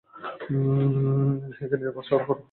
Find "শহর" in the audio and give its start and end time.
2.09-2.21